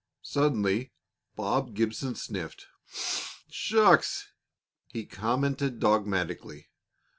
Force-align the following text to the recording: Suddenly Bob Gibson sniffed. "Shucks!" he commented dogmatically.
Suddenly 0.23 0.91
Bob 1.35 1.75
Gibson 1.75 2.15
sniffed. 2.15 2.65
"Shucks!" 3.51 4.29
he 4.87 5.05
commented 5.05 5.77
dogmatically. 5.77 6.69